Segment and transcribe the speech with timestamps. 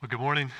[0.00, 0.52] Well, good morning.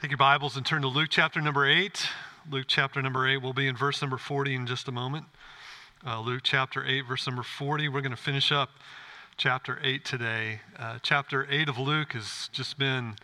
[0.00, 2.08] Take your Bibles and turn to Luke chapter number 8.
[2.50, 3.42] Luke chapter number 8.
[3.42, 5.26] We'll be in verse number 40 in just a moment.
[6.02, 7.90] Uh, Luke chapter 8, verse number 40.
[7.90, 8.70] We're going to finish up
[9.36, 10.60] chapter 8 today.
[10.78, 13.16] Uh, chapter 8 of Luke has just been,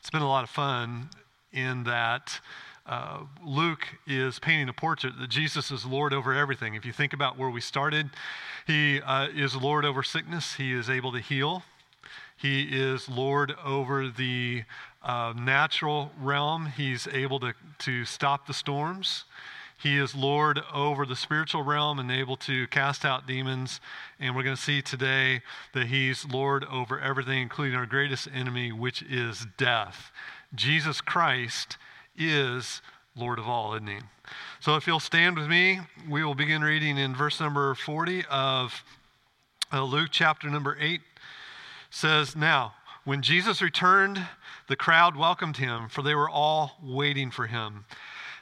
[0.00, 1.10] it's been a lot of fun
[1.52, 2.40] in that
[2.86, 6.74] uh, Luke is painting a portrait that Jesus is Lord over everything.
[6.74, 8.10] If you think about where we started,
[8.66, 11.62] he uh, is Lord over sickness, he is able to heal.
[12.40, 14.64] He is Lord over the
[15.02, 16.72] uh, natural realm.
[16.74, 19.24] He's able to, to stop the storms.
[19.76, 23.80] He is Lord over the spiritual realm and able to cast out demons.
[24.18, 25.42] And we're going to see today
[25.74, 30.10] that He's Lord over everything, including our greatest enemy, which is death.
[30.54, 31.76] Jesus Christ
[32.16, 32.80] is
[33.14, 33.98] Lord of all, isn't He?
[34.60, 38.82] So if you'll stand with me, we will begin reading in verse number 40 of
[39.72, 41.00] uh, Luke chapter number 8
[41.90, 44.26] says, Now, when Jesus returned,
[44.68, 47.84] the crowd welcomed him, for they were all waiting for him.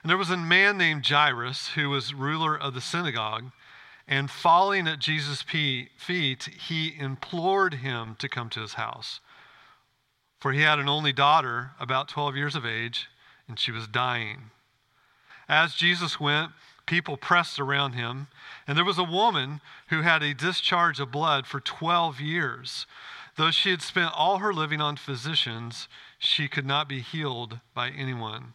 [0.02, 3.50] And there was a man named Jairus who was ruler of the synagogue.
[4.06, 9.20] And falling at Jesus' feet, he implored him to come to his house.
[10.40, 13.08] For he had an only daughter, about 12 years of age,
[13.48, 14.50] and she was dying.
[15.48, 16.52] As Jesus went,
[16.86, 18.28] people pressed around him,
[18.66, 22.86] and there was a woman who had a discharge of blood for 12 years.
[23.38, 25.86] Though she had spent all her living on physicians,
[26.18, 28.54] she could not be healed by anyone.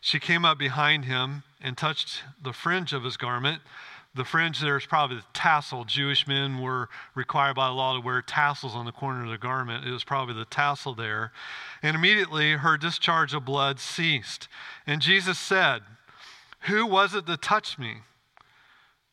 [0.00, 3.62] She came up behind him and touched the fringe of his garment.
[4.14, 5.84] The fringe there is probably the tassel.
[5.84, 9.84] Jewish men were required by law to wear tassels on the corner of the garment.
[9.84, 11.32] It was probably the tassel there.
[11.82, 14.46] And immediately her discharge of blood ceased.
[14.86, 15.82] And Jesus said,
[16.68, 18.02] Who was it that touched me?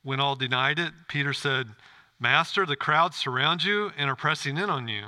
[0.04, 1.70] When all denied it, Peter said,
[2.20, 5.06] Master, the crowd surround you and are pressing in on you.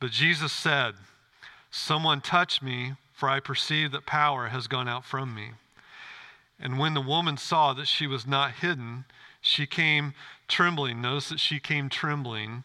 [0.00, 0.94] But Jesus said,
[1.70, 5.50] Someone touched me, for I perceive that power has gone out from me.
[6.60, 9.04] And when the woman saw that she was not hidden,
[9.40, 10.14] she came
[10.48, 11.00] trembling.
[11.00, 12.64] Notice that she came trembling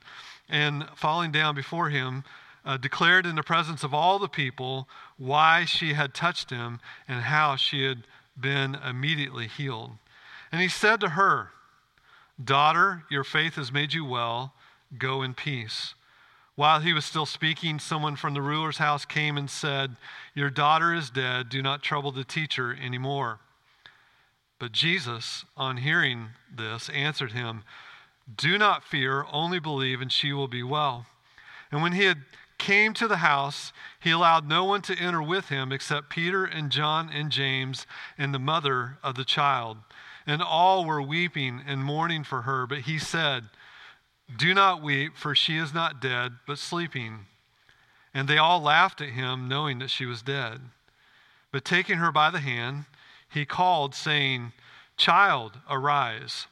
[0.49, 2.23] and falling down before him,
[2.65, 4.87] uh, declared in the presence of all the people
[5.17, 8.03] why she had touched him and how she had
[8.39, 9.91] been immediately healed.
[10.51, 11.51] And he said to her,
[12.41, 14.53] Daughter, your faith has made you well.
[14.97, 15.93] Go in peace.
[16.55, 19.95] While he was still speaking, someone from the ruler's house came and said,
[20.35, 21.49] Your daughter is dead.
[21.49, 23.39] Do not trouble the teacher anymore.
[24.59, 27.63] But Jesus, on hearing this, answered him,
[28.37, 31.07] Do not fear, only believe, and she will be well.
[31.71, 32.19] And when he had
[32.59, 36.71] came to the house, he allowed no one to enter with him except Peter and
[36.71, 37.85] John and James
[38.17, 39.77] and the mother of the child.
[40.25, 42.65] And all were weeping and mourning for her.
[42.65, 43.45] But he said,
[44.35, 47.25] Do not weep, for she is not dead, but sleeping.
[48.13, 50.61] And they all laughed at him, knowing that she was dead.
[51.51, 52.85] But taking her by the hand,
[53.29, 54.53] he called, saying,
[54.97, 56.47] Child, arise.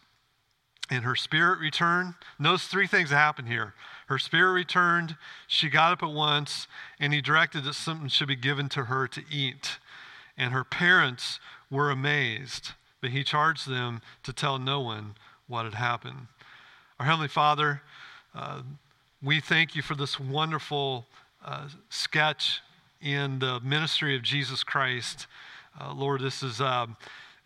[0.89, 2.15] And her spirit returned.
[2.37, 3.73] Notice three things that happened here.
[4.07, 5.15] Her spirit returned,
[5.47, 6.67] she got up at once,
[6.99, 9.77] and he directed that something should be given to her to eat.
[10.37, 11.39] And her parents
[11.69, 15.15] were amazed but he charged them to tell no one
[15.47, 16.27] what had happened.
[16.99, 17.81] Our Heavenly Father,
[18.33, 18.61] uh,
[19.21, 21.07] we thank you for this wonderful
[21.43, 22.61] uh, sketch
[23.01, 25.27] in the ministry of Jesus Christ.
[25.79, 26.61] Uh, Lord, this is.
[26.61, 26.95] Um,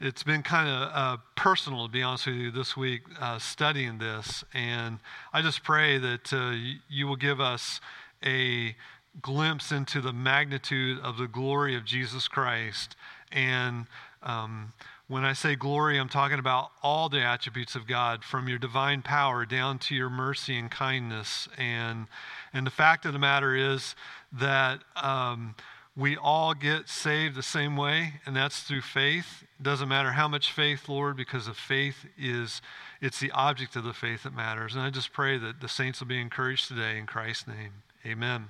[0.02, 3.98] it's been kind of uh, personal, to be honest with you, this week uh, studying
[3.98, 4.44] this.
[4.54, 5.00] And
[5.32, 6.54] I just pray that uh,
[6.90, 7.80] you will give us
[8.24, 8.76] a
[9.22, 12.98] glimpse into the magnitude of the glory of Jesus Christ
[13.32, 13.86] and
[14.22, 14.74] um,
[15.08, 19.04] when I say glory, I'm talking about all the attributes of God, from your divine
[19.04, 21.48] power down to your mercy and kindness.
[21.58, 22.08] And,
[22.54, 23.96] and the fact of the matter is
[24.32, 25.54] that um,
[25.96, 29.44] we all get saved the same way, and that's through faith.
[29.60, 32.62] It doesn't matter how much faith, Lord, because of faith is
[33.00, 34.74] it's the object of the faith that matters.
[34.74, 37.84] And I just pray that the saints will be encouraged today in Christ's name.
[38.06, 38.48] Amen.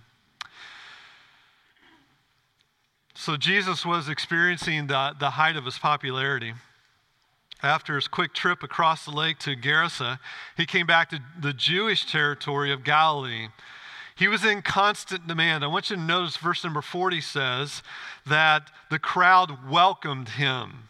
[3.18, 6.54] So Jesus was experiencing the, the height of his popularity.
[7.64, 10.20] After his quick trip across the lake to Gerasa,
[10.58, 13.48] he came back to the Jewish territory of Galilee.
[14.18, 15.64] He was in constant demand.
[15.64, 17.84] I want you to notice verse number 40 says
[18.26, 20.90] that the crowd welcomed him.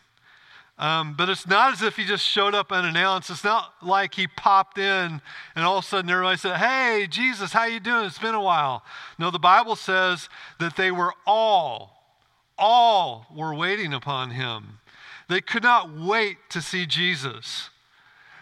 [0.79, 3.29] Um, but it's not as if he just showed up unannounced.
[3.29, 5.21] It's not like he popped in
[5.55, 8.05] and all of a sudden everybody said, "Hey, Jesus, how you doing?
[8.05, 8.83] It's been a while."
[9.17, 10.27] No, the Bible says
[10.59, 11.94] that they were all
[12.57, 14.79] all were waiting upon him.
[15.27, 17.69] They could not wait to see Jesus.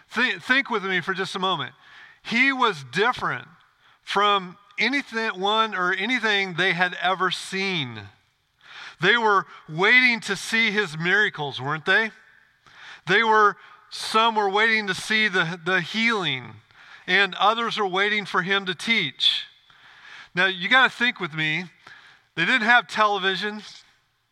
[0.08, 1.72] Think, think with me for just a moment.
[2.22, 3.48] He was different
[4.02, 8.00] from anything one or anything they had ever seen.
[9.00, 12.10] They were waiting to see his miracles, weren't they?
[13.06, 13.56] They were
[13.90, 16.54] some were waiting to see the, the healing,
[17.06, 19.44] and others were waiting for him to teach.
[20.34, 21.64] Now you got to think with me.
[22.34, 23.62] They didn't have television,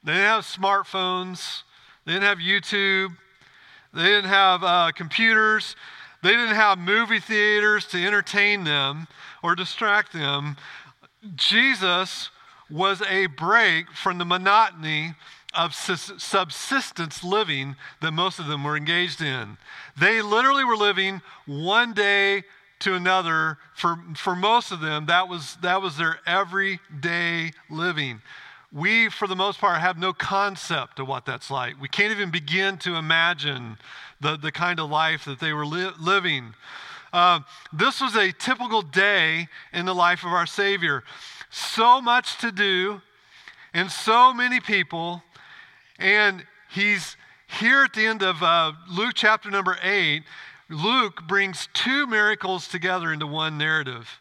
[0.05, 1.63] they didn't have smartphones,
[2.05, 3.17] they didn't have YouTube,
[3.95, 5.77] they didn't have uh, computers,
[6.23, 9.09] they didn't have movie theaters to entertain them
[9.43, 10.57] or distract them.
[11.35, 12.31] Jesus
[12.71, 15.15] was a break from the monotony
[15.55, 19.59] of subsistence living that most of them were engaged in.
[19.99, 22.45] They literally were living one day
[22.81, 23.59] to another.
[23.75, 28.23] For, for most of them, that was, that was their everyday living.
[28.73, 31.79] We, for the most part, have no concept of what that's like.
[31.81, 33.77] We can't even begin to imagine
[34.21, 36.55] the, the kind of life that they were li- living.
[37.13, 37.41] Uh,
[37.71, 41.05] this was a typical day in the life of our Savior.
[41.51, 43.03] So much to do,
[43.75, 45.23] and so many people,
[45.99, 47.17] and he's
[47.61, 50.23] here at the end of uh, Luke chapter number 8.
[50.71, 54.19] Luke brings two miracles together into one narrative.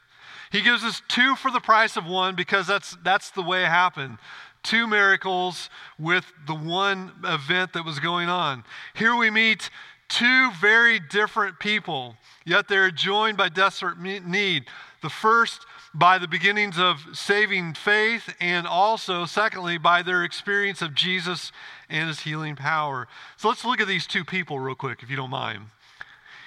[0.51, 3.69] He gives us two for the price of one because that's, that's the way it
[3.69, 4.17] happened
[4.63, 8.63] two miracles with the one event that was going on.
[8.93, 9.69] Here we meet
[10.07, 12.15] two very different people,
[12.45, 14.65] yet they're joined by desperate need.
[15.01, 20.93] The first, by the beginnings of saving faith, and also, secondly, by their experience of
[20.93, 21.51] Jesus
[21.89, 23.07] and his healing power.
[23.37, 25.67] So let's look at these two people real quick, if you don't mind.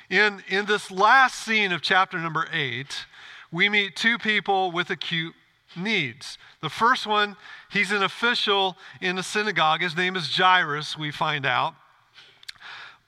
[0.09, 3.07] In, in this last scene of chapter number eight,
[3.53, 5.35] we meet two people with acute
[5.77, 6.39] needs.
[6.61, 7.37] The first one,
[7.71, 9.81] he's an official in the synagogue.
[9.81, 11.75] His name is Jairus, we find out.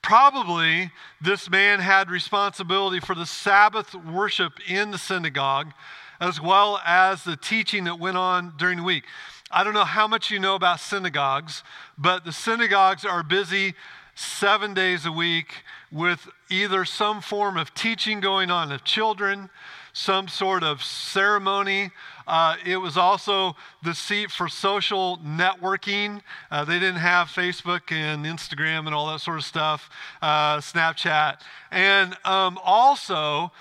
[0.01, 5.73] Probably this man had responsibility for the Sabbath worship in the synagogue,
[6.19, 9.03] as well as the teaching that went on during the week.
[9.51, 11.63] I don't know how much you know about synagogues,
[11.97, 13.75] but the synagogues are busy
[14.15, 19.49] seven days a week with either some form of teaching going on of children,
[19.97, 21.89] some sort of ceremony.
[22.27, 26.21] Uh, it was also the seat for social networking.
[26.51, 29.89] Uh, they didn't have Facebook and Instagram and all that sort of stuff,
[30.21, 31.39] uh, Snapchat.
[31.71, 33.51] And um, also,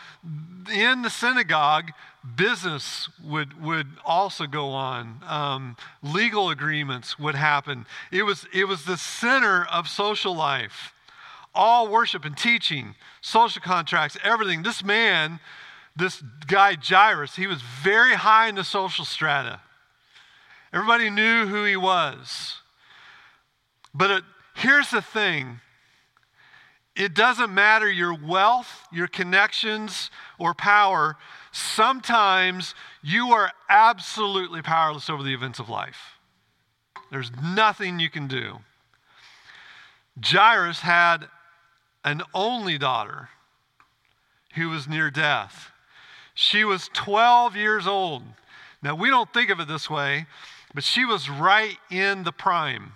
[0.70, 1.92] in the synagogue,
[2.36, 5.20] business would, would also go on.
[5.26, 7.86] Um, legal agreements would happen.
[8.12, 10.92] It was, it was the center of social life.
[11.54, 14.62] All worship and teaching, social contracts, everything.
[14.62, 15.40] This man
[15.96, 19.60] this guy Jairus, he was very high in the social strata.
[20.72, 22.60] Everybody knew who he was.
[23.94, 25.60] But it, here's the thing
[26.94, 31.16] it doesn't matter your wealth, your connections, or power.
[31.52, 36.18] Sometimes you are absolutely powerless over the events of life.
[37.10, 38.58] There's nothing you can do.
[40.22, 41.28] Jairus had
[42.04, 43.28] an only daughter
[44.54, 45.70] who was near death.
[46.36, 48.22] She was 12 years old.
[48.82, 50.26] Now, we don't think of it this way,
[50.74, 52.92] but she was right in the prime.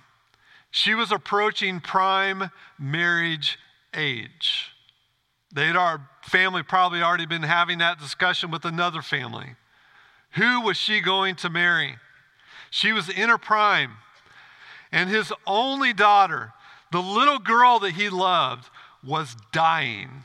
[0.71, 3.59] She was approaching prime marriage
[3.95, 4.73] age.
[5.53, 9.57] They'd our family probably already been having that discussion with another family.
[10.33, 11.97] Who was she going to marry?
[12.69, 13.93] She was in her prime.
[14.93, 16.53] And his only daughter,
[16.93, 18.69] the little girl that he loved,
[19.03, 20.25] was dying.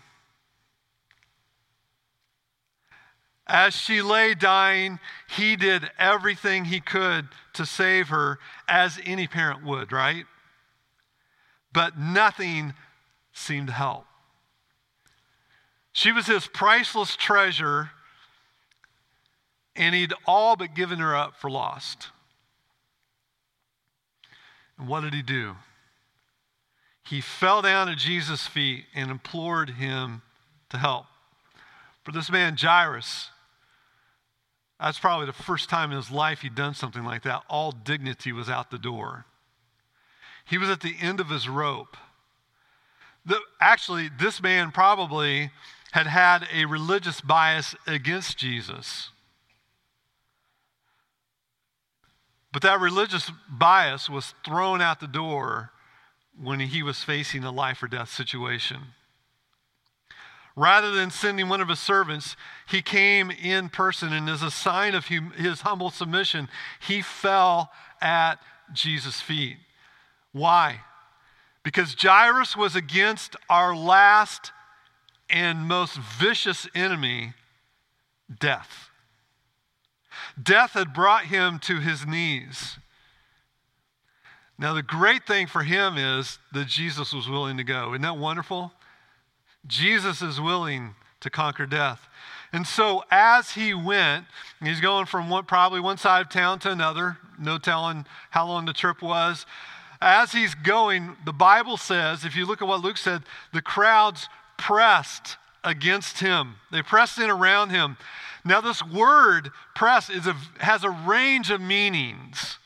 [3.48, 5.00] As she lay dying,
[5.30, 10.26] he did everything he could to save her, as any parent would, right?
[11.72, 12.74] But nothing
[13.34, 14.06] seemed to help.
[15.92, 17.92] She was his priceless treasure,
[19.76, 22.10] and he'd all but given her up for lost.
[24.78, 25.56] And what did he do?
[27.04, 30.24] He fell down at Jesus' feet and implored him
[30.70, 31.06] to help.
[32.04, 33.30] For this man, Jairus,
[34.86, 37.42] that's probably the first time in his life he'd done something like that.
[37.50, 39.26] All dignity was out the door.
[40.46, 41.98] He was at the end of his rope.
[43.26, 45.50] The, actually, this man probably
[45.94, 49.10] had had a religious bias against Jesus.
[52.54, 55.72] But that religious bias was thrown out the door
[56.40, 58.82] when he was facing a life or death situation.
[60.56, 64.96] Rather than sending one of his servants, he came in person, and as a sign
[64.96, 66.48] of his humble submission,
[66.80, 67.72] he fell
[68.02, 68.36] at
[68.72, 69.58] Jesus' feet.
[70.32, 70.80] Why?
[71.64, 74.52] Because Jairus was against our last
[75.30, 77.34] and most vicious enemy,
[78.40, 78.90] death.
[80.42, 82.78] Death had brought him to his knees.
[84.58, 87.92] Now, the great thing for him is that Jesus was willing to go.
[87.92, 88.72] Isn't that wonderful?
[89.68, 92.08] Jesus is willing to conquer death.
[92.54, 94.26] And so, as he went,
[94.64, 98.66] he's going from one, probably one side of town to another, no telling how long
[98.66, 99.46] the trip was.
[100.02, 104.30] As he's going, the Bible says, if you look at what Luke said, the crowds
[104.58, 107.98] pressed against him, they pressed in around him.
[108.46, 112.60] Now, this word press is a, has a range of meanings.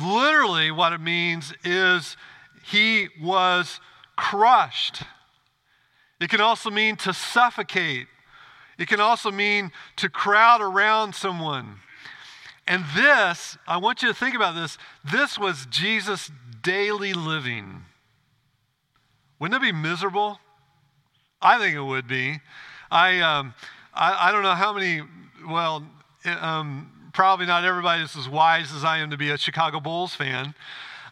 [0.00, 2.16] Literally, what it means is
[2.64, 3.80] he was
[4.16, 5.02] crushed.
[6.20, 8.06] It can also mean to suffocate.
[8.78, 11.80] It can also mean to crowd around someone.
[12.66, 14.78] And this, I want you to think about this.
[15.04, 16.30] This was Jesus'
[16.62, 17.84] daily living.
[19.38, 20.38] Wouldn't it be miserable?
[21.40, 22.40] I think it would be.
[22.90, 23.54] I, um,
[23.94, 25.02] I, I don't know how many,
[25.48, 25.84] well,
[26.24, 30.14] um, probably not everybody is as wise as I am to be a Chicago Bulls
[30.14, 30.54] fan.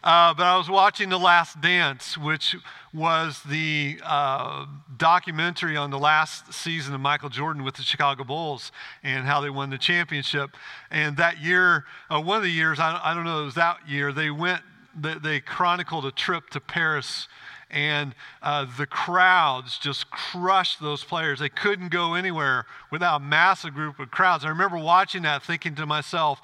[0.03, 2.55] Uh, but I was watching The Last Dance, which
[2.93, 4.65] was the uh,
[4.97, 8.71] documentary on the last season of Michael Jordan with the Chicago Bulls
[9.03, 10.51] and how they won the championship.
[10.89, 13.77] And that year, uh, one of the years, I, I don't know, it was that
[13.87, 14.61] year, they went,
[14.99, 17.27] they, they chronicled a trip to Paris
[17.71, 21.39] and uh, the crowds just crushed those players.
[21.39, 24.43] They couldn't go anywhere without a massive group of crowds.
[24.43, 26.41] I remember watching that, thinking to myself,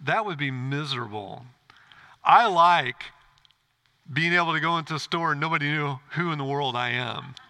[0.00, 1.44] that would be miserable.
[2.28, 3.04] I like
[4.12, 6.90] being able to go into a store and nobody knew who in the world I
[6.90, 7.34] am.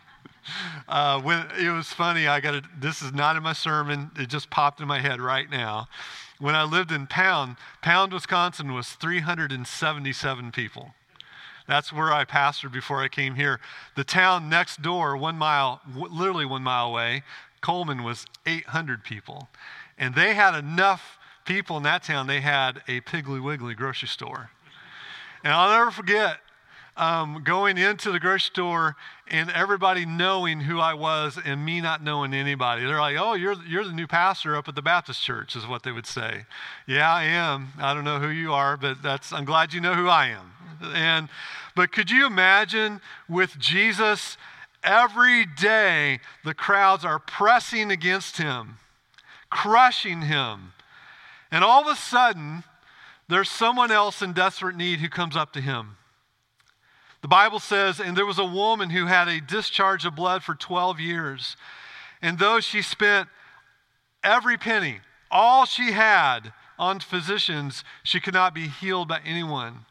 [0.89, 2.65] Uh, when it was funny, I got it.
[2.81, 4.11] This is not in my sermon.
[4.17, 5.89] It just popped in my head right now.
[6.39, 10.95] When I lived in Pound, Pound, Wisconsin was 377 people.
[11.67, 13.61] That's where I pastored before I came here.
[13.95, 17.25] The town next door, one mile, literally one mile away,
[17.61, 19.51] Coleman was 800 people.
[19.99, 24.51] And they had enough people in that town, they had a Piggly Wiggly grocery store.
[25.45, 26.39] And I'll never forget
[26.97, 28.97] um, going into the grocery store
[29.29, 32.85] and everybody knowing who I was and me not knowing anybody.
[32.85, 35.85] They're like, oh, you're, you're the new pastor up at the Baptist church, is what
[35.85, 36.47] they would say.
[36.87, 37.69] Yeah, I am.
[37.79, 40.53] I don't know who you are, but that's, I'm glad you know who I am.
[40.95, 41.29] And,
[41.77, 44.37] but could you imagine with Jesus,
[44.83, 48.79] every day the crowds are pressing against him,
[49.51, 50.73] crushing him.
[51.51, 52.65] And all of a sudden,
[53.29, 55.97] there's someone else in desperate need who comes up to him.
[57.21, 60.55] The Bible says, and there was a woman who had a discharge of blood for
[60.55, 61.57] 12 years.
[62.23, 63.29] And though she spent
[64.23, 69.85] every penny, all she had on physicians, she could not be healed by anyone.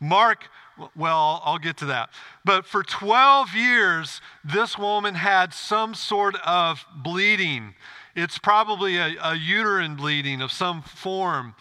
[0.00, 0.48] Mark,
[0.94, 2.10] well, I'll get to that.
[2.44, 7.74] But for 12 years, this woman had some sort of bleeding.
[8.14, 11.54] It's probably a, a uterine bleeding of some form.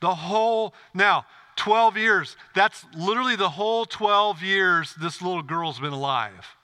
[0.00, 1.26] The whole, now,
[1.56, 6.56] 12 years, that's literally the whole 12 years this little girl's been alive.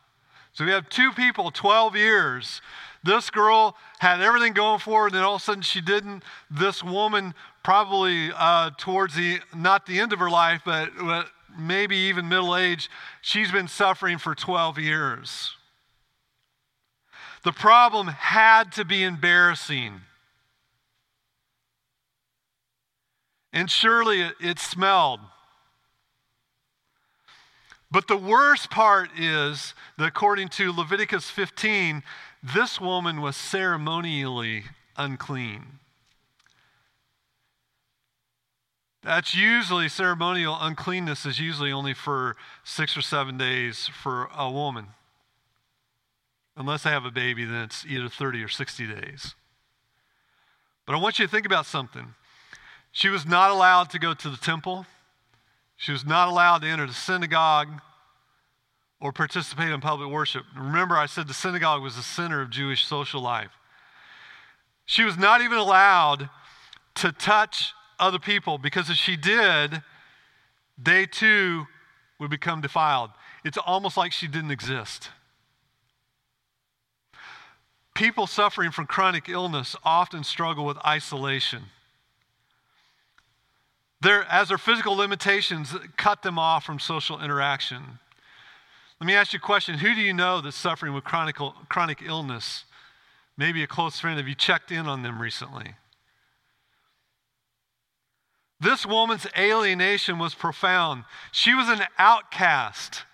[0.53, 2.63] So we have two people, 12 years.
[3.05, 6.23] This girl had everything going for her, and then all of a sudden she didn't.
[6.51, 11.97] This woman, probably uh, towards the, not the end of her life, but, but maybe
[11.97, 12.89] even middle age,
[13.21, 15.56] she's been suffering for 12 years.
[17.47, 20.01] The problem had to be embarrassing.
[23.53, 25.21] And surely it, smelled.
[27.89, 32.03] But the worst part is that according to Leviticus 15,
[32.43, 34.65] this woman was ceremonially
[34.97, 35.79] unclean.
[39.05, 42.35] That's usually ceremonial uncleanness is usually only for
[42.65, 44.89] six or seven days for a woman.
[46.57, 49.35] Unless I have a baby, then it's either 30 or 60 days.
[50.87, 52.15] But I want you to think about something.
[52.93, 54.87] She was not allowed to go to the temple,
[55.77, 57.69] she was not allowed to enter the synagogue
[58.99, 60.45] or participate in public worship.
[60.57, 63.51] Remember, I said the synagogue was the center of Jewish social life.
[64.87, 66.31] She was not even allowed
[66.95, 69.83] to touch other people because if she did,
[70.79, 71.67] they too
[72.19, 73.11] would become defiled.
[73.45, 75.11] It's almost like she didn't exist.
[77.97, 81.63] People suffering from chronic illness often struggle with isolation.
[84.03, 87.99] Their, as their physical limitations cut them off from social interaction.
[89.01, 91.37] Let me ask you a question Who do you know that's suffering with chronic,
[91.71, 92.65] chronic illness?
[93.39, 94.19] Maybe a close friend.
[94.19, 95.73] Have you checked in on them recently?
[98.61, 101.05] This woman's alienation was profound.
[101.33, 103.05] She was an outcast.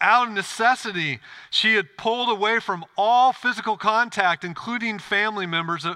[0.00, 1.20] Out of necessity,
[1.50, 5.94] she had pulled away from all physical contact, including family members, uh,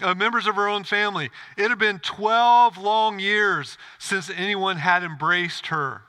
[0.00, 1.30] uh, members of her own family.
[1.56, 6.02] It had been 12 long years since anyone had embraced her.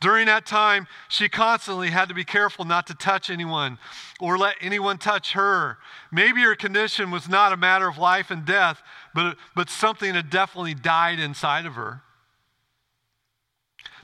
[0.00, 3.78] During that time, she constantly had to be careful not to touch anyone
[4.20, 5.78] or let anyone touch her.
[6.12, 8.80] Maybe her condition was not a matter of life and death,
[9.14, 12.02] but, but something had definitely died inside of her.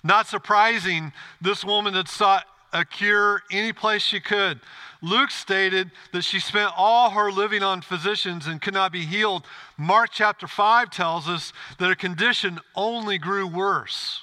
[0.05, 2.45] Not surprising, this woman had sought
[2.75, 4.61] a cure any place she could.
[5.01, 9.47] Luke stated that she spent all her living on physicians and could not be healed.
[9.79, 14.23] Mark chapter 5 tells us that her condition only grew worse.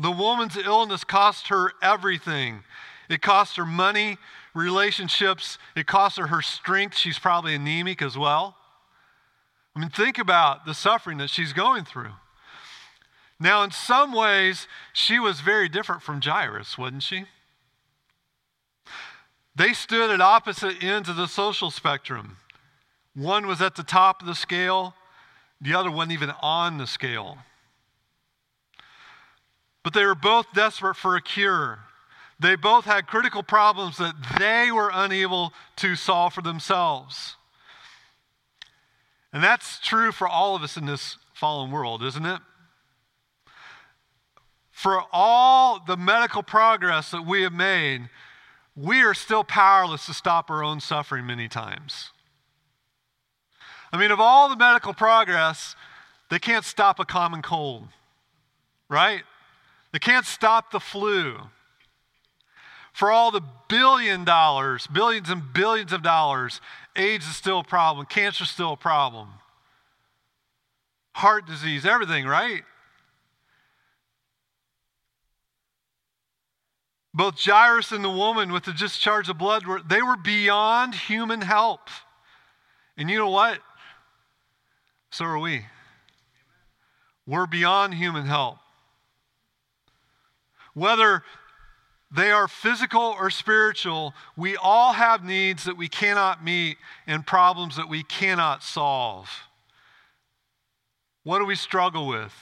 [0.00, 2.62] The woman's illness cost her everything.
[3.08, 4.18] It cost her money,
[4.54, 6.96] relationships, it cost her her strength.
[6.96, 8.56] She's probably anemic as well.
[9.74, 12.12] I mean, think about the suffering that she's going through.
[13.42, 17.24] Now, in some ways, she was very different from Jairus, wasn't she?
[19.56, 22.36] They stood at opposite ends of the social spectrum.
[23.16, 24.94] One was at the top of the scale,
[25.60, 27.38] the other wasn't even on the scale.
[29.82, 31.80] But they were both desperate for a cure.
[32.38, 37.34] They both had critical problems that they were unable to solve for themselves.
[39.32, 42.40] And that's true for all of us in this fallen world, isn't it?
[44.82, 48.08] For all the medical progress that we have made,
[48.74, 52.10] we are still powerless to stop our own suffering many times.
[53.92, 55.76] I mean, of all the medical progress,
[56.30, 57.90] they can't stop a common cold,
[58.88, 59.22] right?
[59.92, 61.36] They can't stop the flu.
[62.92, 66.60] For all the billion dollars, billions and billions of dollars,
[66.96, 69.28] AIDS is still a problem, cancer is still a problem,
[71.12, 72.64] heart disease, everything, right?
[77.14, 81.42] Both Jairus and the woman with the discharge of blood, were, they were beyond human
[81.42, 81.88] help.
[82.96, 83.58] And you know what?
[85.10, 85.66] So are we.
[87.26, 88.58] We're beyond human help.
[90.74, 91.22] Whether
[92.10, 97.76] they are physical or spiritual, we all have needs that we cannot meet and problems
[97.76, 99.28] that we cannot solve.
[101.24, 102.32] What do we struggle with?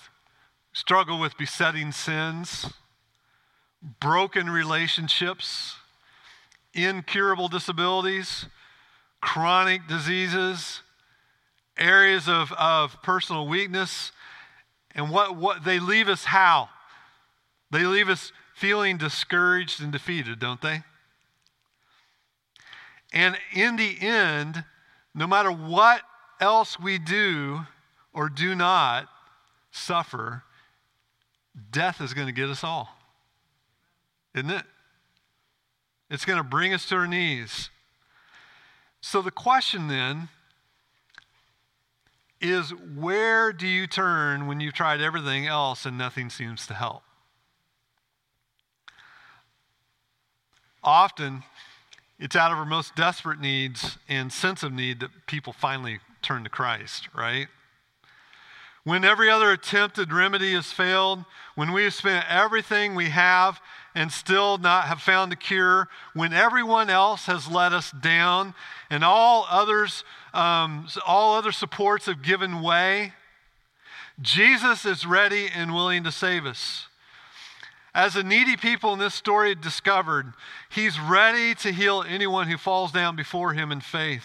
[0.72, 2.72] Struggle with besetting sins,
[4.01, 5.77] broken relationships,
[6.75, 8.47] incurable disabilities,
[9.21, 10.83] chronic diseases,
[11.79, 14.12] areas of, of personal weakness,
[14.95, 16.69] and what, what they leave us how?
[17.71, 20.83] They leave us feeling discouraged and defeated, don't they?
[23.12, 24.64] And in the end,
[25.14, 26.03] no matter what
[26.40, 27.61] else we do
[28.12, 29.09] or do not
[29.71, 30.43] suffer,
[31.71, 32.99] death is going to get us all.
[34.35, 34.64] Isn't it?
[36.11, 37.71] It's going to bring us to our knees.
[39.01, 40.29] So the question then
[42.40, 47.03] is where do you turn when you've tried everything else and nothing seems to help?
[50.83, 51.43] Often,
[52.19, 56.45] it's out of our most desperate needs and sense of need that people finally turn
[56.45, 57.49] to Christ, right?
[58.85, 63.61] When every other attempted remedy has failed, when we have spent everything we have
[63.94, 68.55] and still not have found a cure, when everyone else has let us down
[68.88, 73.14] and all others, um, all other supports have given way,
[74.20, 76.87] Jesus is ready and willing to save us.
[77.94, 80.33] As the needy people in this story discovered,
[80.68, 84.24] he's ready to heal anyone who falls down before him in faith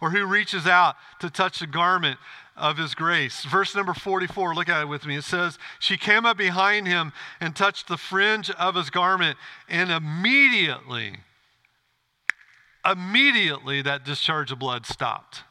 [0.00, 2.18] or who reaches out to touch the garment
[2.58, 3.44] of his grace.
[3.44, 5.16] Verse number 44, look at it with me.
[5.16, 9.90] It says, She came up behind him and touched the fringe of his garment, and
[9.90, 11.18] immediately,
[12.84, 15.44] immediately that discharge of blood stopped.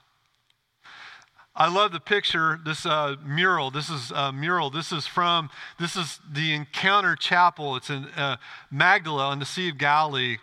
[1.55, 3.71] I love the picture, this uh, mural.
[3.71, 4.69] This is a uh, mural.
[4.69, 7.75] This is from, this is the Encounter Chapel.
[7.75, 8.37] It's in uh,
[8.69, 10.37] Magdala on the Sea of Galilee.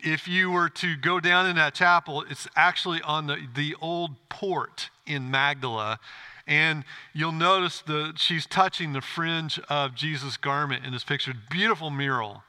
[0.00, 4.16] If you were to go down in that chapel, it's actually on the, the old
[4.28, 5.98] port in Magdala.
[6.46, 11.32] And you'll notice that she's touching the fringe of Jesus' garment in this picture.
[11.50, 12.44] Beautiful mural.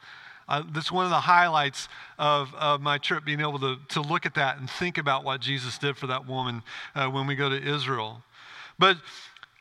[0.47, 4.25] Uh, that's one of the highlights of, of my trip, being able to, to look
[4.25, 6.61] at that and think about what Jesus did for that woman
[6.95, 8.23] uh, when we go to Israel.
[8.79, 8.97] But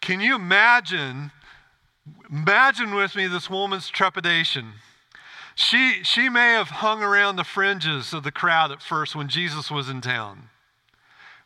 [0.00, 1.32] can you imagine,
[2.30, 4.74] imagine with me this woman's trepidation?
[5.56, 9.70] She, she may have hung around the fringes of the crowd at first when Jesus
[9.70, 10.50] was in town.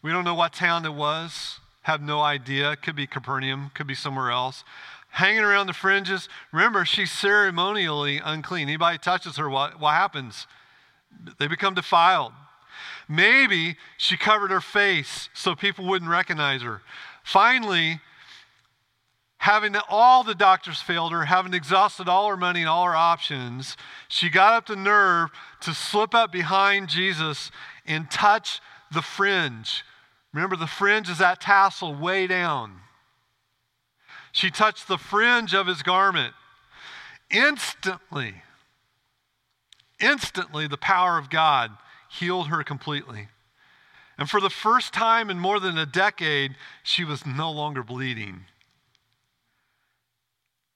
[0.02, 2.76] We don't know what town it was, have no idea.
[2.76, 4.64] Could be Capernaum, could be somewhere else.
[5.10, 6.28] hanging around the fringes.
[6.52, 8.68] Remember, she's ceremonially unclean.
[8.68, 10.46] Anybody touches her, what, what happens?
[11.38, 12.32] They become defiled.
[13.08, 16.82] Maybe she covered her face so people wouldn't recognize her.
[17.24, 18.00] Finally,
[19.38, 23.76] having all the doctors failed her, having exhausted all her money and all her options,
[24.06, 27.50] she got up the nerve to slip up behind Jesus
[27.84, 28.60] and touch
[28.92, 29.84] the fringe.
[30.32, 32.80] Remember, the fringe is that tassel way down.
[34.32, 36.34] She touched the fringe of his garment.
[37.30, 38.42] Instantly,
[40.00, 41.72] instantly, the power of God
[42.08, 43.28] healed her completely.
[44.18, 48.44] And for the first time in more than a decade, she was no longer bleeding.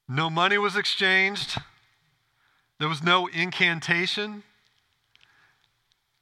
[0.09, 1.59] No money was exchanged.
[2.79, 4.43] There was no incantation,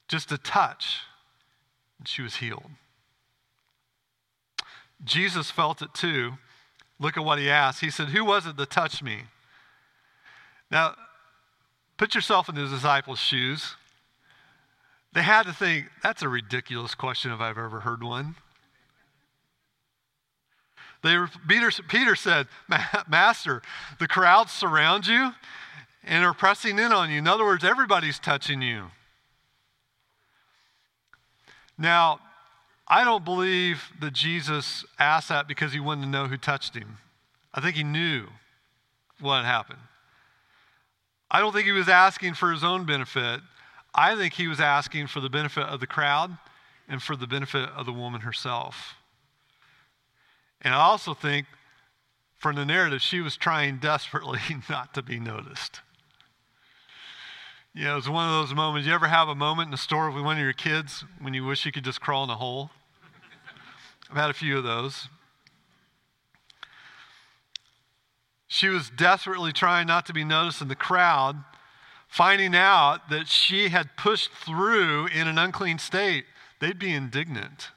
[0.09, 1.01] just a touch,
[1.99, 2.71] and she was healed.
[5.05, 6.33] Jesus felt it too.
[6.99, 7.81] Look at what he asked.
[7.81, 9.23] He said, Who was it that touched me?
[10.71, 10.95] Now,
[11.97, 13.77] put yourself in the disciples' shoes.
[15.13, 18.37] They had to think, That's a ridiculous question if I've ever heard one.
[21.03, 21.17] They
[21.49, 22.47] Peter, Peter said,
[23.09, 23.61] Master,
[23.99, 25.33] the crowds surround you
[26.05, 27.19] and are pressing in on you.
[27.19, 28.87] In other words, everybody's touching you.
[31.77, 32.21] Now,
[32.87, 36.99] I don't believe that Jesus asked that because he wanted to know who touched him.
[37.55, 38.27] I think he knew
[39.21, 39.79] what had happened.
[41.31, 43.41] I don't think he was asking for his own benefit.
[43.95, 46.37] I think he was asking for the benefit of the crowd
[46.89, 48.95] and for the benefit of the woman herself.
[50.61, 51.47] And I also think,
[52.37, 55.81] from the narrative, she was trying desperately not to be noticed.
[57.75, 58.87] You know, it's one of those moments.
[58.87, 61.47] You ever have a moment in the store with one of your kids when you
[61.47, 62.71] wish you could just crawl in a hole?
[64.11, 65.09] I've had a few of those.
[68.47, 71.43] She was desperately trying not to be noticed in the crowd,
[72.09, 76.27] finding out that she had pushed through in an unclean state.
[76.61, 77.71] They'd be indignant.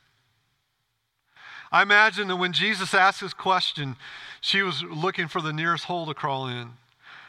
[1.72, 3.96] I imagine that when Jesus asked this question,
[4.42, 6.72] she was looking for the nearest hole to crawl in.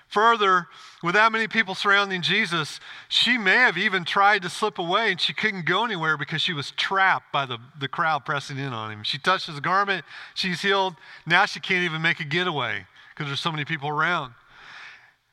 [0.08, 0.68] Further,
[1.02, 5.20] with that many people surrounding Jesus, she may have even tried to slip away and
[5.20, 8.92] she couldn't go anywhere because she was trapped by the, the crowd pressing in on
[8.92, 9.02] him.
[9.02, 10.94] She touched his garment, she's healed.
[11.26, 14.34] Now she can't even make a getaway because there's so many people around.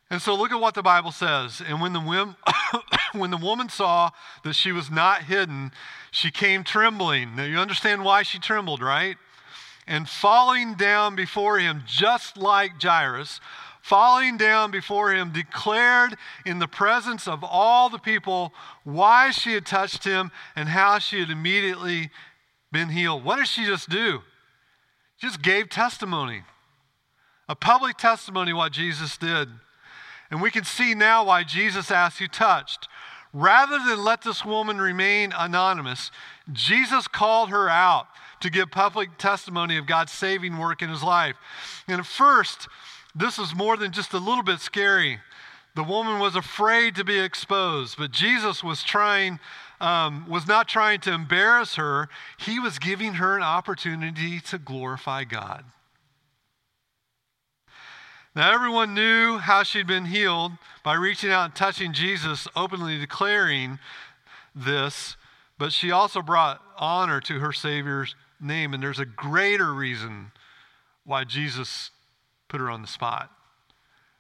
[0.09, 1.61] And so look at what the Bible says.
[1.65, 1.99] And when the,
[3.13, 4.11] when the woman saw
[4.43, 5.71] that she was not hidden,
[6.11, 7.35] she came trembling.
[7.35, 9.17] Now, you understand why she trembled, right?
[9.87, 13.39] And falling down before him, just like Jairus,
[13.83, 16.15] falling down before him, declared
[16.45, 18.53] in the presence of all the people
[18.85, 22.09] why she had touched him and how she had immediately
[22.71, 23.25] been healed.
[23.25, 24.21] What did she just do?
[25.17, 26.43] She just gave testimony,
[27.49, 29.49] a public testimony of what Jesus did.
[30.31, 32.87] And we can see now why Jesus asked who touched.
[33.33, 36.09] Rather than let this woman remain anonymous,
[36.53, 38.07] Jesus called her out
[38.39, 41.35] to give public testimony of God's saving work in his life.
[41.85, 42.69] And first,
[43.15, 45.19] this was more than just a little bit scary.
[45.75, 49.39] The woman was afraid to be exposed, but Jesus was trying,
[49.81, 52.09] um, was not trying to embarrass her.
[52.37, 55.65] He was giving her an opportunity to glorify God.
[58.35, 63.77] Now, everyone knew how she'd been healed by reaching out and touching Jesus, openly declaring
[64.55, 65.15] this,
[65.59, 68.73] but she also brought honor to her Savior's name.
[68.73, 70.31] And there's a greater reason
[71.05, 71.91] why Jesus
[72.53, 73.31] put her on the spot.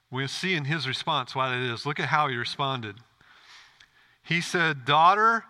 [0.09, 1.85] We'll see in his response what it is.
[1.85, 2.95] Look at how he responded.
[4.23, 5.43] He said, Daughter,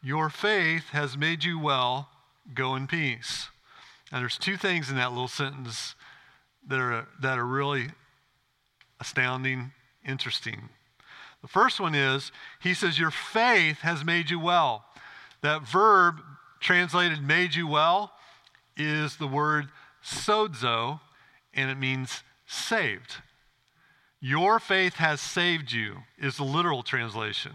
[0.00, 2.08] your faith has made you well.
[2.54, 3.48] Go in peace.
[4.12, 5.96] And there's two things in that little sentence
[6.68, 7.88] that are, that are really
[9.00, 9.72] astounding,
[10.06, 10.68] interesting.
[11.42, 14.84] The first one is he says, Your faith has made you well.
[15.42, 16.20] That verb
[16.60, 18.12] translated made you well
[18.76, 19.66] is the word
[20.04, 21.00] sozo,
[21.54, 23.16] and it means saved.
[24.20, 27.52] Your faith has saved you, is the literal translation.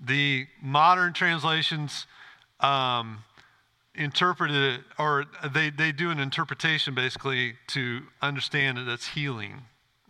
[0.00, 2.06] The modern translations
[2.60, 3.24] um,
[3.94, 9.62] interpret it, or they, they do an interpretation basically to understand that it's healing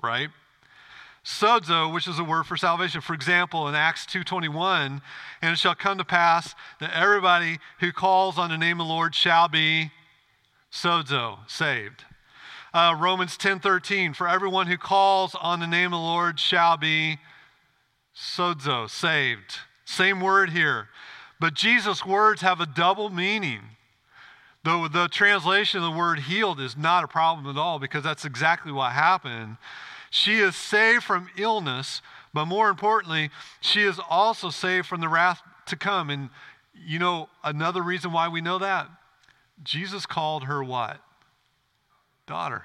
[0.03, 0.29] right?
[1.25, 3.01] Sozo, which is a word for salvation.
[3.01, 5.03] For example, in Acts 2.21,
[5.43, 8.93] and it shall come to pass that everybody who calls on the name of the
[8.93, 9.91] Lord shall be
[10.73, 12.05] sozo, saved.
[12.75, 17.19] Uh, Romans 10.13, for everyone who calls on the name of the Lord shall be
[18.15, 19.61] sozo, saved.
[19.85, 20.89] Same word here.
[21.41, 23.61] But Jesus' words have a double meaning.
[24.65, 28.25] Though the translation of the word healed is not a problem at all because that's
[28.25, 29.57] exactly what happened.
[30.11, 32.03] She is saved from illness,
[32.35, 36.11] but more importantly, she is also saved from the wrath to come.
[36.11, 36.29] And
[36.75, 38.89] you know, another reason why we know that?
[39.63, 41.01] Jesus called her what?
[42.29, 42.65] Daughter.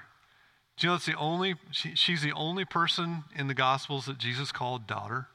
[0.76, 4.18] Do you know it's the only, she, she's the only person in the Gospels that
[4.18, 5.28] Jesus called daughter?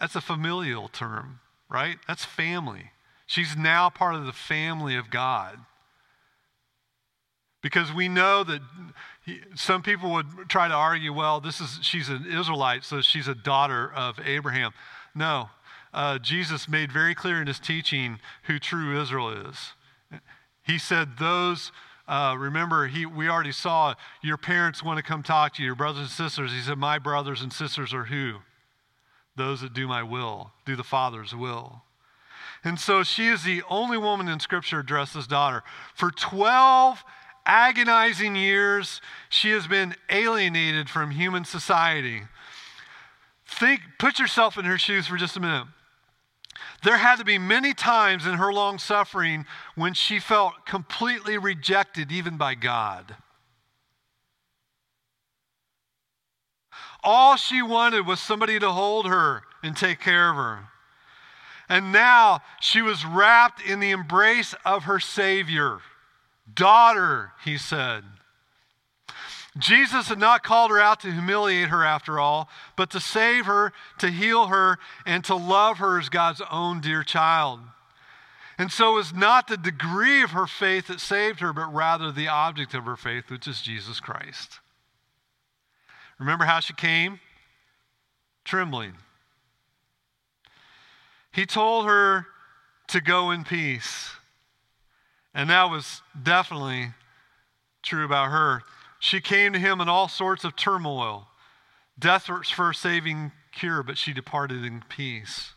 [0.00, 1.40] That's a familial term,
[1.70, 1.96] right?
[2.08, 2.90] That's family.
[3.26, 5.58] She's now part of the family of God.
[7.62, 8.60] Because we know that
[9.24, 13.28] he, some people would try to argue, well, this is she's an Israelite, so she's
[13.28, 14.72] a daughter of Abraham.
[15.14, 15.50] No,
[15.94, 19.72] uh, Jesus made very clear in his teaching who true Israel is.
[20.64, 21.70] He said, Those,
[22.08, 25.76] uh, remember, he, we already saw your parents want to come talk to you, your
[25.76, 26.52] brothers and sisters.
[26.52, 28.38] He said, My brothers and sisters are who?
[29.36, 31.82] Those that do my will, do the Father's will.
[32.64, 35.62] And so she is the only woman in Scripture addressed as daughter.
[35.94, 37.02] For 12
[37.44, 42.22] agonizing years, she has been alienated from human society.
[43.46, 45.66] Think, put yourself in her shoes for just a minute.
[46.82, 52.10] There had to be many times in her long suffering when she felt completely rejected,
[52.10, 53.16] even by God.
[57.04, 60.68] All she wanted was somebody to hold her and take care of her.
[61.68, 65.78] And now she was wrapped in the embrace of her Savior.
[66.52, 68.04] Daughter, he said.
[69.58, 73.72] Jesus had not called her out to humiliate her after all, but to save her,
[73.98, 77.60] to heal her, and to love her as God's own dear child.
[78.58, 82.10] And so it was not the degree of her faith that saved her, but rather
[82.10, 84.60] the object of her faith, which is Jesus Christ.
[86.18, 87.20] Remember how she came?
[88.44, 88.94] Trembling.
[91.32, 92.26] He told her
[92.88, 94.10] to go in peace.
[95.34, 96.92] And that was definitely
[97.82, 98.62] true about her.
[99.02, 101.26] She came to him in all sorts of turmoil.
[101.98, 105.54] Death was for saving cure, but she departed in peace.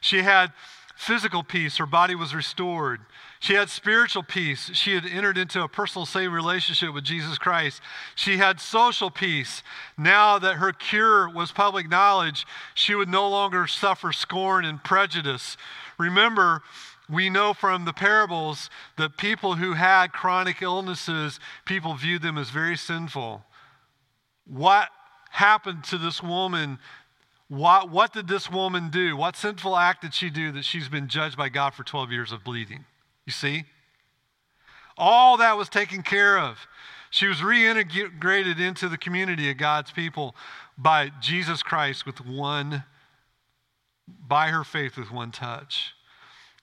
[0.00, 0.52] She had
[0.94, 3.00] physical peace, her body was restored.
[3.40, 4.70] She had spiritual peace.
[4.72, 7.82] She had entered into a personal saving relationship with Jesus Christ.
[8.14, 9.64] She had social peace.
[9.98, 15.56] Now that her cure was public knowledge, she would no longer suffer scorn and prejudice.
[15.98, 16.62] Remember,
[17.08, 22.50] we know from the parables that people who had chronic illnesses, people viewed them as
[22.50, 23.44] very sinful.
[24.46, 24.88] What
[25.30, 26.78] happened to this woman?
[27.48, 29.16] What, what did this woman do?
[29.16, 32.32] What sinful act did she do that she's been judged by God for 12 years
[32.32, 32.86] of bleeding?
[33.26, 33.64] You see?
[34.96, 36.66] All that was taken care of.
[37.10, 40.34] She was reintegrated into the community of God's people
[40.78, 42.84] by Jesus Christ with one,
[44.08, 45.94] by her faith with one touch.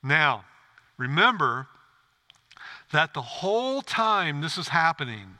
[0.03, 0.45] Now,
[0.97, 1.67] remember
[2.91, 5.37] that the whole time this is happening,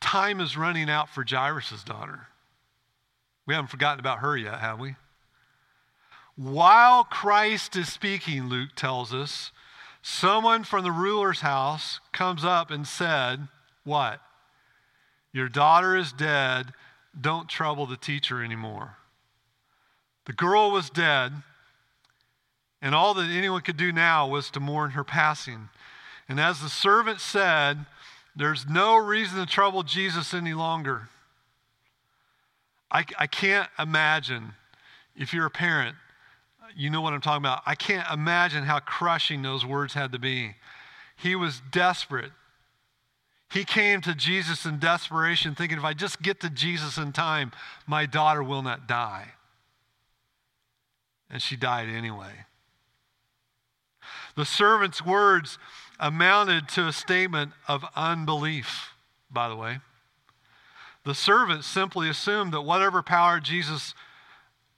[0.00, 2.28] time is running out for Jairus' daughter.
[3.46, 4.96] We haven't forgotten about her yet, have we?
[6.36, 9.52] While Christ is speaking, Luke tells us,
[10.00, 13.48] someone from the ruler's house comes up and said,
[13.84, 14.20] What?
[15.32, 16.72] Your daughter is dead.
[17.18, 18.96] Don't trouble the teacher anymore.
[20.24, 21.32] The girl was dead.
[22.82, 25.68] And all that anyone could do now was to mourn her passing.
[26.28, 27.86] And as the servant said,
[28.34, 31.08] there's no reason to trouble Jesus any longer.
[32.90, 34.54] I, I can't imagine,
[35.14, 35.96] if you're a parent,
[36.76, 37.62] you know what I'm talking about.
[37.66, 40.56] I can't imagine how crushing those words had to be.
[41.16, 42.32] He was desperate.
[43.52, 47.52] He came to Jesus in desperation, thinking, if I just get to Jesus in time,
[47.86, 49.28] my daughter will not die.
[51.30, 52.46] And she died anyway.
[54.36, 55.58] The servant's words
[56.00, 58.90] amounted to a statement of unbelief,
[59.30, 59.78] by the way.
[61.04, 63.94] The servant simply assumed that whatever power Jesus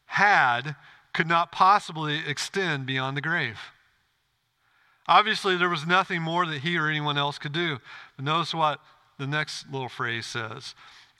[0.06, 0.76] had
[1.12, 3.58] could not possibly extend beyond the grave.
[5.06, 7.78] Obviously, there was nothing more that he or anyone else could do.
[8.16, 8.80] But notice what
[9.18, 10.74] the next little phrase says.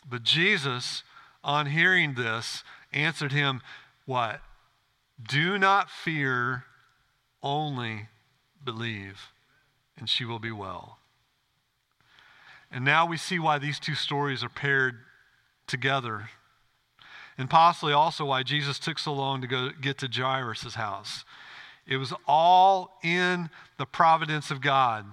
[0.09, 1.03] But Jesus,
[1.43, 3.61] on hearing this, answered him,
[4.07, 4.41] What?
[5.23, 6.65] Do not fear,
[7.43, 8.09] only
[8.65, 9.31] believe,
[9.99, 10.99] and she will be well.
[12.71, 14.97] And now we see why these two stories are paired
[15.67, 16.29] together.
[17.39, 21.25] And possibly also why Jesus took so long to go get to Jairus' house.
[21.87, 25.07] It was all in the providence of God.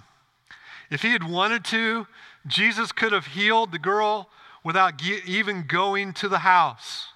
[0.89, 2.07] If he had wanted to,
[2.47, 4.29] Jesus could have healed the girl
[4.63, 7.07] without even going to the house.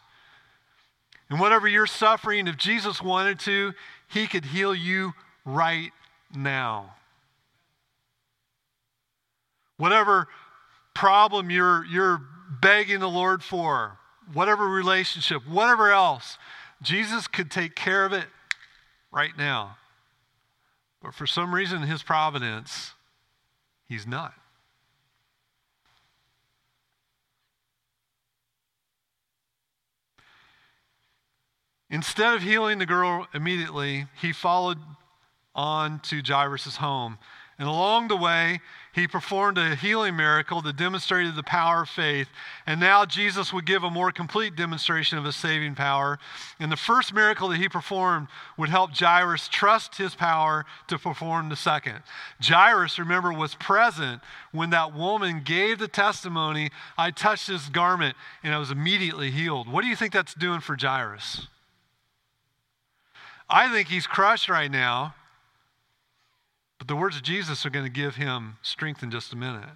[1.29, 3.73] And whatever you're suffering, if Jesus wanted to,
[4.07, 5.91] he could heal you right
[6.33, 6.95] now.
[9.77, 10.27] Whatever
[10.93, 12.21] problem you're, you're
[12.61, 13.97] begging the Lord for,
[14.33, 16.37] whatever relationship, whatever else,
[16.81, 18.27] Jesus could take care of it
[19.11, 19.77] right now.
[21.01, 22.93] But for some reason, his providence,
[23.87, 24.33] he's not.
[31.89, 34.79] Instead of healing the girl immediately, he followed
[35.55, 37.17] on to Jairus' home.
[37.57, 38.59] And along the way,
[38.93, 42.27] he performed a healing miracle that demonstrated the power of faith.
[42.67, 46.19] And now Jesus would give a more complete demonstration of his saving power.
[46.59, 51.47] And the first miracle that he performed would help Jairus trust his power to perform
[51.47, 51.99] the second.
[52.41, 58.53] Jairus, remember, was present when that woman gave the testimony I touched his garment and
[58.53, 59.71] I was immediately healed.
[59.71, 61.47] What do you think that's doing for Jairus?
[63.49, 65.15] I think he's crushed right now
[66.85, 69.69] but the words of Jesus are going to give him strength in just a minute.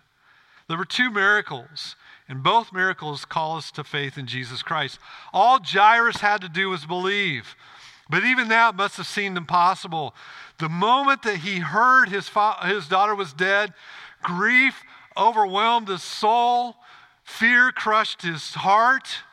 [0.67, 1.95] There were two miracles,
[2.28, 5.00] and both miracles call us to faith in Jesus Christ.
[5.34, 7.56] All Jairus had to do was believe.
[8.12, 10.13] But even that must have seemed impossible.
[10.60, 13.74] The moment that he heard his, fa- his daughter was dead,
[14.22, 14.84] grief
[15.17, 16.76] overwhelmed his soul,
[17.24, 19.24] fear crushed his heart.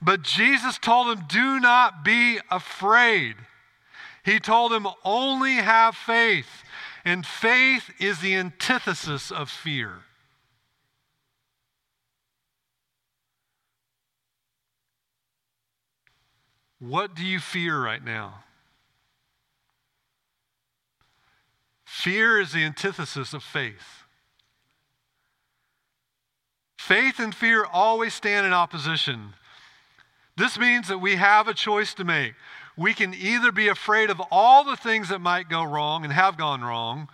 [0.00, 3.34] But Jesus told him, Do not be afraid.
[4.24, 6.62] He told him, only have faith.
[7.04, 10.00] And faith is the antithesis of fear.
[16.78, 18.44] What do you fear right now?
[21.84, 24.04] Fear is the antithesis of faith.
[26.78, 29.34] Faith and fear always stand in opposition.
[30.36, 32.34] This means that we have a choice to make
[32.76, 36.36] we can either be afraid of all the things that might go wrong and have
[36.36, 37.08] gone wrong,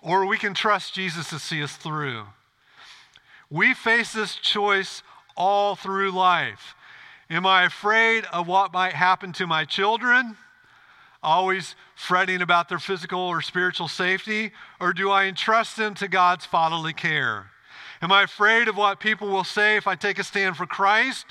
[0.00, 2.24] or we can trust Jesus to see us through.
[3.50, 5.02] We face this choice
[5.36, 6.74] all through life.
[7.30, 10.36] Am I afraid of what might happen to my children?
[11.22, 14.52] Always fretting about their physical or spiritual safety?
[14.80, 17.50] Or do I entrust them to God's fatherly care?
[18.00, 21.26] Am I afraid of what people will say if I take a stand for Christ?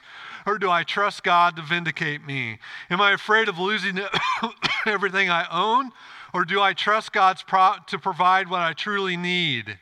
[0.47, 2.57] Or do I trust God to vindicate me?
[2.89, 3.99] Am I afraid of losing
[4.86, 5.91] everything I own,
[6.33, 9.77] or do I trust God pro- to provide what I truly need?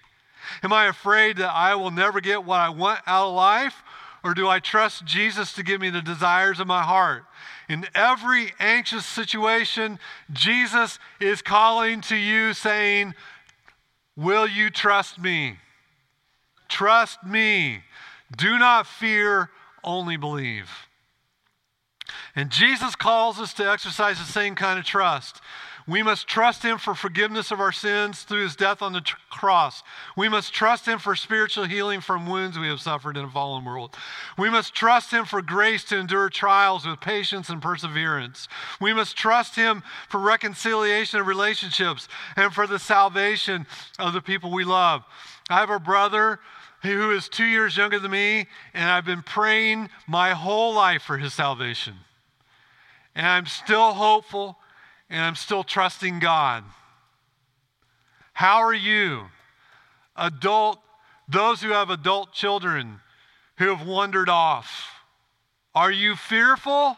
[0.63, 3.83] Am I afraid that I will never get what I want out of life,
[4.23, 7.25] or do I trust Jesus to give me the desires of my heart?
[7.69, 9.99] In every anxious situation,
[10.33, 13.13] Jesus is calling to you, saying,
[14.15, 15.57] Will you trust me?
[16.67, 17.83] Trust me.
[18.35, 19.51] Do not fear
[19.85, 20.69] only believe.
[22.35, 25.41] And Jesus calls us to exercise the same kind of trust.
[25.87, 29.15] We must trust Him for forgiveness of our sins through His death on the tr-
[29.29, 29.83] cross.
[30.17, 33.63] We must trust Him for spiritual healing from wounds we have suffered in a fallen
[33.63, 33.95] world.
[34.37, 38.47] We must trust Him for grace to endure trials with patience and perseverance.
[38.81, 43.67] We must trust Him for reconciliation of relationships and for the salvation
[43.99, 45.03] of the people we love.
[45.49, 46.39] I have a brother
[46.93, 51.17] who is two years younger than me, and I've been praying my whole life for
[51.17, 51.95] his salvation.
[53.15, 54.57] And I'm still hopeful,
[55.09, 56.63] and I'm still trusting God.
[58.33, 59.25] How are you,
[60.15, 60.79] adult,
[61.27, 62.99] those who have adult children
[63.57, 64.89] who have wandered off?
[65.73, 66.97] Are you fearful?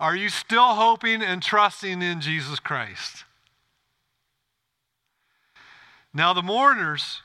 [0.00, 3.24] Are you still hoping and trusting in Jesus Christ?
[6.14, 7.22] Now, the mourners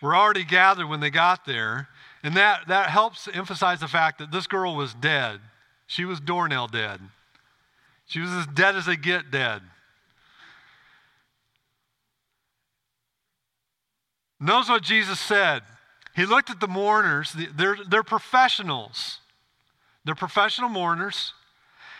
[0.00, 1.88] were already gathered when they got there.
[2.22, 5.40] And that, that helps emphasize the fact that this girl was dead.
[5.86, 7.00] She was doornail dead.
[8.06, 9.62] She was as dead as they get dead.
[14.38, 15.62] Knows what Jesus said.
[16.16, 17.36] He looked at the mourners.
[17.54, 19.18] They're, they're professionals.
[20.04, 21.34] They're professional mourners.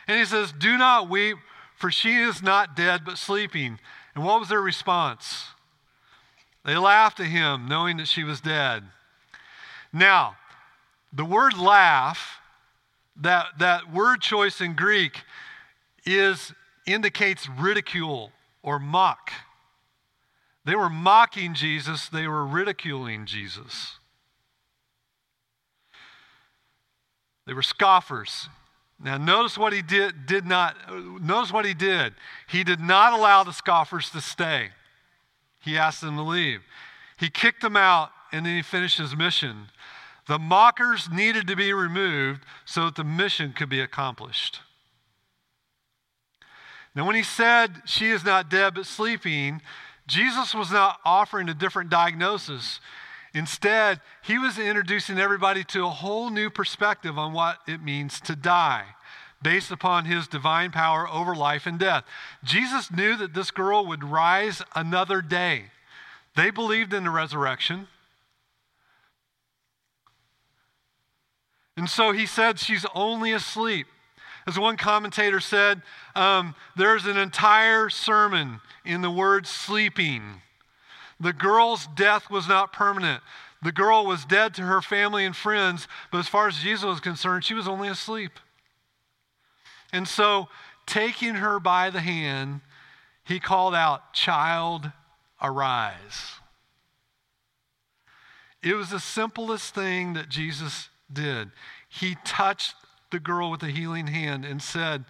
[0.08, 1.36] And he says, Do not weep,
[1.76, 3.78] for she is not dead, but sleeping.
[4.14, 5.46] And what was their response?
[6.64, 8.84] They laughed at him, knowing that she was dead.
[9.92, 10.36] Now,
[11.12, 12.40] the word laugh,
[13.16, 15.22] that, that word choice in Greek,
[16.04, 16.52] is
[16.86, 18.32] indicates ridicule
[18.62, 19.30] or mock.
[20.64, 23.98] They were mocking Jesus, they were ridiculing Jesus.
[27.46, 28.48] They were scoffers.
[29.02, 30.76] Now notice what he did did not
[31.22, 32.12] notice what he did.
[32.46, 34.68] He did not allow the scoffers to stay
[35.61, 36.61] he asked them to leave.
[37.18, 39.68] He kicked them out and then he finished his mission.
[40.26, 44.61] The mockers needed to be removed so that the mission could be accomplished.
[46.94, 49.62] Now, when he said, She is not dead but sleeping,
[50.06, 52.80] Jesus was not offering a different diagnosis.
[53.32, 58.34] Instead, he was introducing everybody to a whole new perspective on what it means to
[58.34, 58.84] die,
[59.43, 62.05] based upon his divine power over life and death.
[62.45, 65.64] Jesus knew that this girl would rise another day.
[66.36, 67.88] They believed in the resurrection.
[71.76, 73.86] And so he said, She's only asleep.
[74.47, 75.82] As one commentator said,
[76.14, 80.22] um, there's an entire sermon in the word sleeping.
[81.20, 83.22] The girl's death was not permanent.
[83.62, 87.01] The girl was dead to her family and friends, but as far as Jesus was
[87.01, 88.32] concerned, she was only asleep.
[89.93, 90.49] And so,
[90.86, 92.61] taking her by the hand,
[93.24, 94.91] he called out, Child,
[95.43, 96.32] arise.
[98.62, 101.51] It was the simplest thing that Jesus did.
[101.88, 102.74] He touched
[103.11, 105.05] the girl with the healing hand and said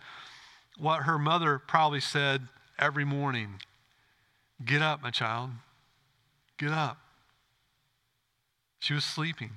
[0.79, 3.61] what her mother probably said every morning
[4.63, 5.51] Get up, my child.
[6.59, 6.99] Get up.
[8.79, 9.53] She was sleeping.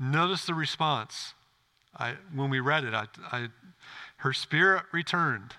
[0.00, 1.34] Notice the response.
[1.96, 3.48] I, when we read it, I, I,
[4.20, 5.54] her spirit returned.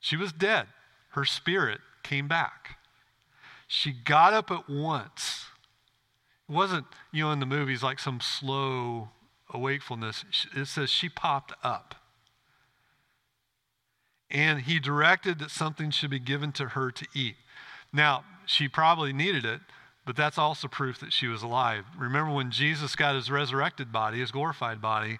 [0.00, 0.66] She was dead.
[1.10, 2.76] Her spirit came back.
[3.66, 5.46] She got up at once.
[6.48, 9.10] It wasn't, you know, in the movies like some slow
[9.52, 10.24] awakefulness.
[10.54, 11.94] It says she popped up.
[14.30, 17.36] And he directed that something should be given to her to eat.
[17.92, 19.60] Now, she probably needed it,
[20.06, 21.84] but that's also proof that she was alive.
[21.98, 25.18] Remember when Jesus got his resurrected body, his glorified body,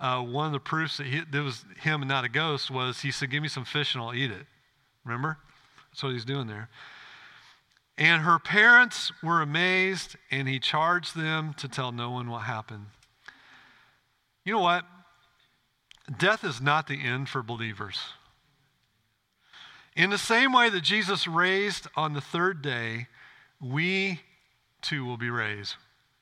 [0.00, 3.00] uh, one of the proofs that he, there was him and not a ghost was
[3.00, 4.46] he said, Give me some fish and I'll eat it.
[5.04, 5.38] Remember?
[5.90, 6.68] That's what he's doing there.
[7.96, 12.86] And her parents were amazed, and he charged them to tell no one what happened.
[14.44, 14.84] You know what?
[16.16, 17.98] Death is not the end for believers.
[19.96, 23.08] In the same way that Jesus raised on the third day,
[23.60, 24.20] we
[24.80, 25.74] too will be raised.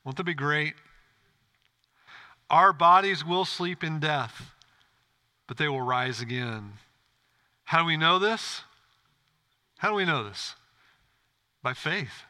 [0.03, 0.73] Won't that be great?
[2.49, 4.53] Our bodies will sleep in death,
[5.47, 6.73] but they will rise again.
[7.65, 8.61] How do we know this?
[9.77, 10.55] How do we know this?
[11.61, 12.23] By faith.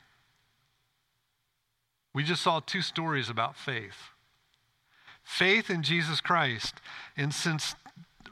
[2.13, 4.09] We just saw two stories about faith
[5.23, 6.75] faith in Jesus Christ.
[7.17, 7.75] And since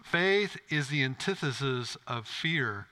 [0.04, 2.88] faith is the antithesis of fear,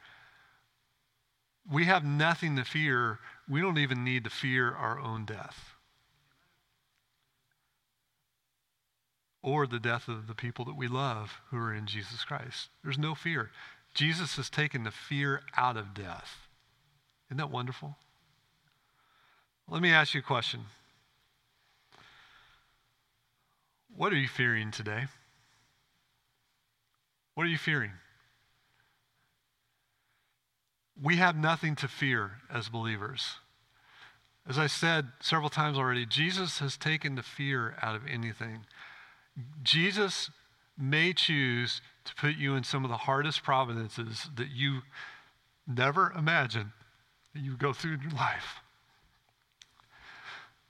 [1.72, 3.20] we have nothing to fear.
[3.48, 5.73] We don't even need to fear our own death
[9.44, 12.70] or the death of the people that we love who are in Jesus Christ.
[12.84, 13.52] There's no fear.
[13.94, 16.48] Jesus has taken the fear out of death.
[17.28, 17.98] Isn't that wonderful?
[19.70, 20.62] Let me ask you a question.
[23.96, 25.06] What are you fearing today?
[27.36, 27.92] What are you fearing?
[31.02, 33.36] We have nothing to fear as believers.
[34.48, 38.66] As I said several times already, Jesus has taken the fear out of anything.
[39.62, 40.30] Jesus
[40.78, 44.82] may choose to put you in some of the hardest providences that you
[45.68, 46.72] never imagined
[47.34, 48.60] that you go through in your life.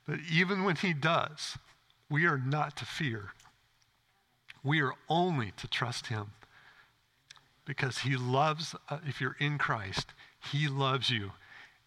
[0.06, 1.58] But even when he does,
[2.10, 3.30] we are not to fear.
[4.62, 6.32] We are only to trust him
[7.64, 10.12] because he loves, uh, if you're in Christ,
[10.52, 11.32] he loves you.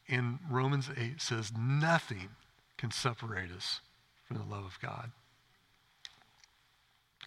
[0.08, 2.30] And Romans 8 says, nothing
[2.78, 3.82] can separate us
[4.26, 5.12] from the love of God.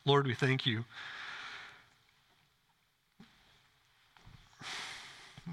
[0.04, 0.84] Lord, we thank you.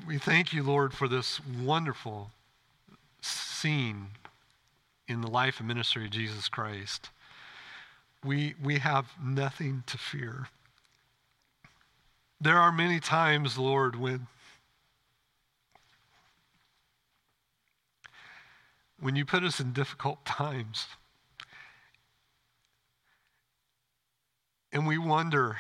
[0.08, 2.32] We thank you, Lord, for this wonderful
[3.22, 4.08] scene
[5.08, 7.10] in the life and ministry of Jesus Christ.
[8.24, 10.48] We, we have nothing to fear.
[12.40, 14.28] There are many times, Lord, when,
[19.00, 20.88] when you put us in difficult times
[24.72, 25.58] and we wonder,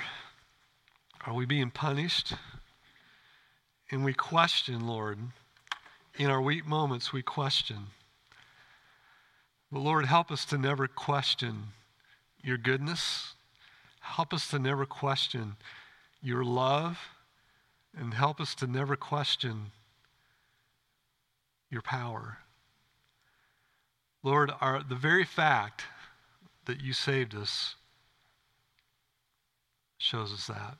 [1.25, 2.33] are we being punished?
[3.89, 5.17] And we question, Lord.
[6.17, 7.87] In our weak moments, we question.
[9.71, 11.73] But Lord, help us to never question
[12.43, 13.33] your goodness.
[13.99, 15.55] Help us to never question
[16.21, 16.99] your love
[17.97, 19.71] and help us to never question
[21.69, 22.39] your power.
[24.23, 25.83] Lord, our, the very fact
[26.65, 27.75] that you saved us
[29.97, 30.77] shows us that.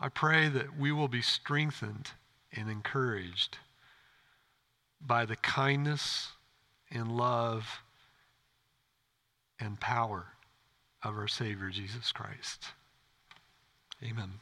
[0.00, 2.10] I pray that we will be strengthened
[2.52, 3.58] and encouraged
[5.00, 6.32] by the kindness
[6.90, 7.80] and love
[9.58, 10.26] and power
[11.02, 12.64] of our Savior Jesus Christ.
[14.02, 14.32] Amen.